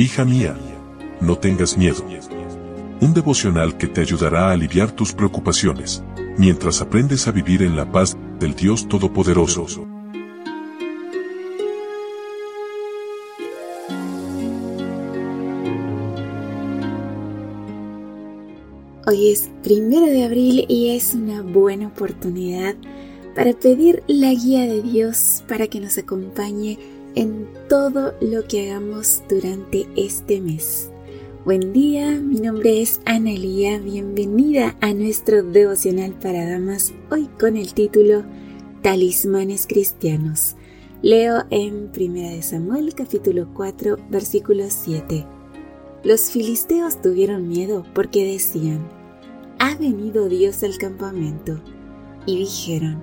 [0.00, 0.56] Hija mía,
[1.20, 2.04] no tengas miedo.
[3.00, 6.04] Un devocional que te ayudará a aliviar tus preocupaciones,
[6.36, 9.88] mientras aprendes a vivir en la paz del Dios Todopoderoso.
[19.04, 22.76] Hoy es primero de abril y es una buena oportunidad
[23.34, 26.78] para pedir la guía de Dios para que nos acompañe
[27.18, 30.88] en todo lo que hagamos durante este mes.
[31.44, 37.74] Buen día, mi nombre es Analía, bienvenida a nuestro devocional para damas, hoy con el
[37.74, 38.22] título
[38.82, 40.54] Talismanes Cristianos.
[41.02, 45.26] Leo en 1 Samuel capítulo 4 versículo 7.
[46.04, 48.88] Los filisteos tuvieron miedo porque decían,
[49.58, 51.60] ha venido Dios al campamento.
[52.26, 53.02] Y dijeron,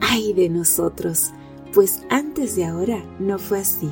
[0.00, 1.32] ay de nosotros,
[1.76, 3.90] pues antes de ahora no fue así.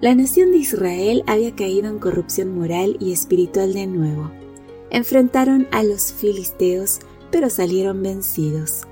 [0.00, 4.30] La nación de Israel había caído en corrupción moral y espiritual de nuevo.
[4.88, 7.00] Enfrentaron a los filisteos,
[7.30, 8.86] pero salieron vencidos.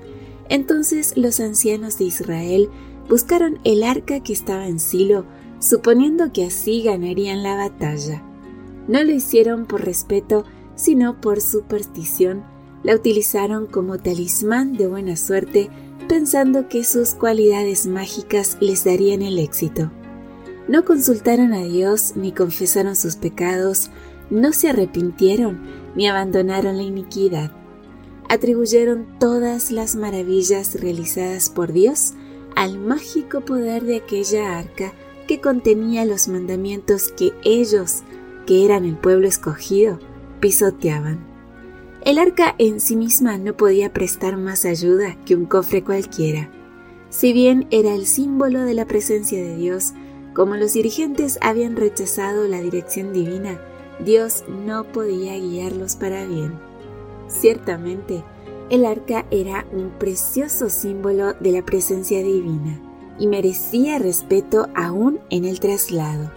[0.49, 2.69] Entonces los ancianos de Israel
[3.09, 5.25] buscaron el arca que estaba en Silo,
[5.57, 8.23] suponiendo que así ganarían la batalla.
[8.87, 10.45] No lo hicieron por respeto,
[10.75, 12.43] sino por superstición.
[12.83, 15.71] La utilizaron como talismán de buena suerte
[16.07, 19.91] pensando que sus cualidades mágicas les darían el éxito.
[20.67, 23.89] No consultaron a Dios ni confesaron sus pecados,
[24.29, 25.59] no se arrepintieron
[25.95, 27.51] ni abandonaron la iniquidad.
[28.29, 32.13] Atribuyeron todas las maravillas realizadas por Dios
[32.55, 34.93] al mágico poder de aquella arca
[35.27, 38.03] que contenía los mandamientos que ellos,
[38.45, 39.99] que eran el pueblo escogido,
[40.39, 41.36] pisoteaban.
[42.07, 46.49] El arca en sí misma no podía prestar más ayuda que un cofre cualquiera.
[47.09, 49.91] Si bien era el símbolo de la presencia de Dios,
[50.33, 53.59] como los dirigentes habían rechazado la dirección divina,
[53.99, 56.53] Dios no podía guiarlos para bien.
[57.27, 58.23] Ciertamente,
[58.69, 62.79] el arca era un precioso símbolo de la presencia divina
[63.19, 66.31] y merecía respeto aún en el traslado.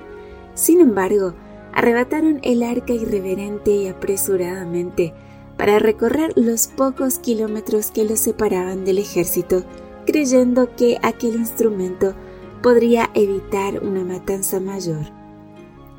[0.54, 1.34] Sin embargo,
[1.72, 5.14] arrebataron el arca irreverente y apresuradamente,
[5.60, 9.62] para recorrer los pocos kilómetros que los separaban del ejército,
[10.06, 12.14] creyendo que aquel instrumento
[12.62, 15.12] podría evitar una matanza mayor.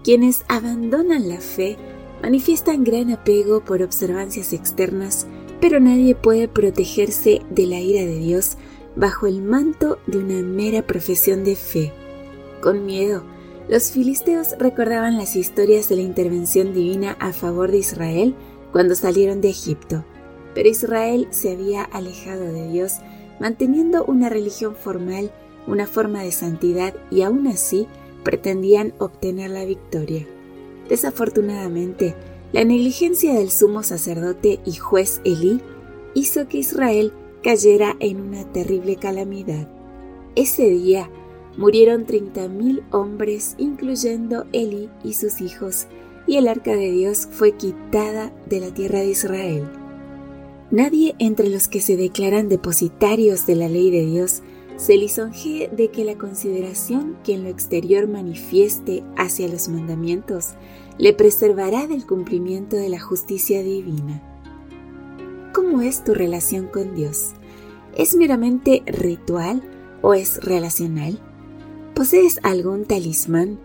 [0.04, 1.78] Quienes abandonan la fe
[2.24, 5.28] manifiestan gran apego por observancias externas,
[5.60, 8.58] pero nadie puede protegerse de la ira de Dios
[8.96, 11.94] bajo el manto de una mera profesión de fe.
[12.62, 13.22] Con miedo,
[13.70, 18.36] los filisteos recordaban las historias de la intervención divina a favor de Israel
[18.72, 20.04] cuando salieron de Egipto,
[20.54, 23.00] pero Israel se había alejado de Dios,
[23.40, 25.32] manteniendo una religión formal,
[25.68, 27.88] una forma de santidad y aún así
[28.24, 30.28] pretendían obtener la victoria.
[30.90, 32.16] Desafortunadamente,
[32.52, 35.62] la negligencia del sumo sacerdote y juez Elí
[36.14, 39.68] hizo que Israel cayera en una terrible calamidad.
[40.36, 41.10] Ese día
[41.58, 45.88] murieron 30.000 hombres, incluyendo Elí y sus hijos,
[46.28, 49.70] y el arca de Dios fue quitada de la tierra de Israel.
[50.72, 54.42] Nadie entre los que se declaran depositarios de la ley de Dios
[54.78, 60.56] se lisonjee de que la consideración que en lo exterior manifieste hacia los mandamientos
[60.98, 64.24] le preservará del cumplimiento de la justicia divina.
[65.54, 67.31] ¿Cómo es tu relación con Dios?
[67.98, 69.62] ¿Es meramente ritual
[70.02, 71.20] o es relacional?
[71.94, 73.60] ¿Posees algún talismán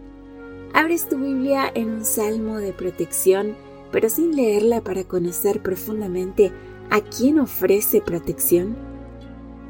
[0.72, 3.56] Abres tu Biblia en un salmo de protección,
[3.90, 6.52] pero sin leerla para conocer profundamente
[6.90, 8.76] a quién ofrece protección.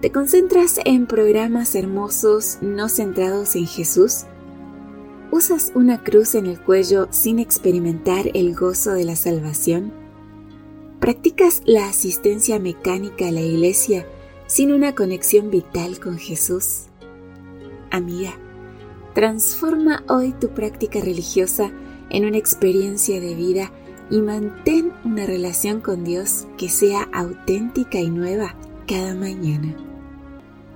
[0.01, 4.25] ¿Te concentras en programas hermosos no centrados en Jesús?
[5.31, 9.93] ¿Usas una cruz en el cuello sin experimentar el gozo de la salvación?
[11.01, 14.07] ¿Practicas la asistencia mecánica a la iglesia
[14.47, 16.87] sin una conexión vital con Jesús?
[17.91, 18.34] Amiga,
[19.16, 21.71] Transforma hoy tu práctica religiosa
[22.10, 23.72] en una experiencia de vida
[24.10, 28.54] y mantén una relación con Dios que sea auténtica y nueva
[28.86, 29.74] cada mañana.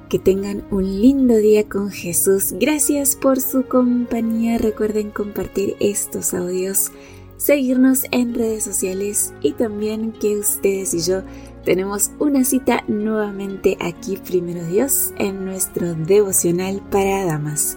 [0.08, 2.54] Que tengan un lindo día con Jesús.
[2.58, 4.56] Gracias por su compañía.
[4.56, 6.92] Recuerden compartir estos audios,
[7.36, 11.24] seguirnos en redes sociales y también que ustedes y yo
[11.66, 17.76] tenemos una cita nuevamente aquí, primero Dios, en nuestro devocional para damas.